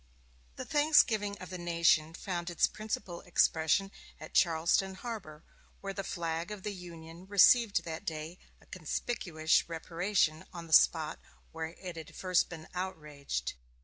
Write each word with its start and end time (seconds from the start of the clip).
The 0.55 0.65
thanksgiving 0.65 1.37
of 1.37 1.51
the 1.51 1.59
nation 1.59 2.15
found 2.15 2.49
its 2.49 2.65
principal 2.65 3.21
expression 3.21 3.91
at 4.19 4.33
Charleston 4.33 4.95
Harbor, 4.95 5.43
where 5.79 5.93
the 5.93 6.03
flag 6.03 6.49
of 6.49 6.63
the 6.63 6.73
Union 6.73 7.27
received 7.27 7.83
that 7.83 8.03
day 8.03 8.39
a 8.59 8.65
conspicuous 8.65 9.69
reparation 9.69 10.43
on 10.51 10.65
the 10.65 10.73
spot 10.73 11.19
where 11.51 11.75
it 11.79 11.97
had 11.97 12.15
first 12.15 12.49
been 12.49 12.67
outraged. 12.73 13.53